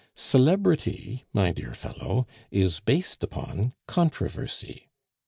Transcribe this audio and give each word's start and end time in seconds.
Celebrity, 0.15 1.27
my 1.31 1.51
dear 1.51 1.75
fellow, 1.75 2.25
is 2.49 2.79
based 2.79 3.21
upon 3.21 3.73
controversy. 3.85 4.89